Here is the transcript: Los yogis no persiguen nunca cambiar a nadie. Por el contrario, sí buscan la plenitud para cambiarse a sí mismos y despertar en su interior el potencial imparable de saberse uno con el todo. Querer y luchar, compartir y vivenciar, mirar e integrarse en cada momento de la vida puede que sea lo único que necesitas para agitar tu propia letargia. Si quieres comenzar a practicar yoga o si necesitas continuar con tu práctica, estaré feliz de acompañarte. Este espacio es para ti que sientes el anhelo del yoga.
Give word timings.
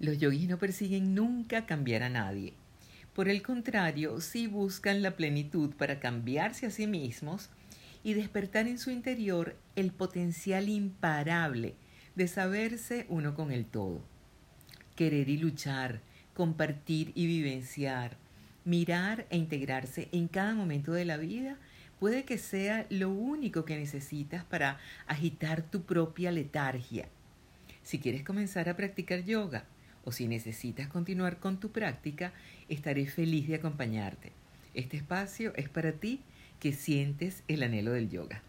Los 0.00 0.18
yogis 0.18 0.48
no 0.48 0.58
persiguen 0.58 1.14
nunca 1.14 1.66
cambiar 1.66 2.04
a 2.04 2.08
nadie. 2.08 2.52
Por 3.14 3.28
el 3.28 3.42
contrario, 3.42 4.20
sí 4.20 4.46
buscan 4.46 5.02
la 5.02 5.16
plenitud 5.16 5.74
para 5.74 5.98
cambiarse 5.98 6.66
a 6.66 6.70
sí 6.70 6.86
mismos 6.86 7.50
y 8.04 8.14
despertar 8.14 8.68
en 8.68 8.78
su 8.78 8.90
interior 8.92 9.56
el 9.74 9.90
potencial 9.90 10.68
imparable 10.68 11.74
de 12.14 12.28
saberse 12.28 13.06
uno 13.08 13.34
con 13.34 13.50
el 13.50 13.66
todo. 13.66 14.00
Querer 14.94 15.28
y 15.28 15.36
luchar, 15.36 16.00
compartir 16.32 17.10
y 17.16 17.26
vivenciar, 17.26 18.16
mirar 18.64 19.26
e 19.30 19.36
integrarse 19.36 20.08
en 20.12 20.28
cada 20.28 20.54
momento 20.54 20.92
de 20.92 21.04
la 21.04 21.16
vida 21.16 21.56
puede 21.98 22.24
que 22.24 22.38
sea 22.38 22.86
lo 22.88 23.10
único 23.10 23.64
que 23.64 23.76
necesitas 23.76 24.44
para 24.44 24.78
agitar 25.08 25.62
tu 25.62 25.82
propia 25.82 26.30
letargia. 26.30 27.08
Si 27.82 27.98
quieres 27.98 28.22
comenzar 28.22 28.68
a 28.68 28.76
practicar 28.76 29.24
yoga 29.24 29.64
o 30.08 30.12
si 30.12 30.26
necesitas 30.26 30.88
continuar 30.88 31.36
con 31.36 31.60
tu 31.60 31.70
práctica, 31.70 32.32
estaré 32.70 33.04
feliz 33.04 33.46
de 33.46 33.56
acompañarte. 33.56 34.32
Este 34.72 34.96
espacio 34.96 35.52
es 35.54 35.68
para 35.68 35.92
ti 35.92 36.22
que 36.60 36.72
sientes 36.72 37.42
el 37.46 37.62
anhelo 37.62 37.92
del 37.92 38.08
yoga. 38.08 38.40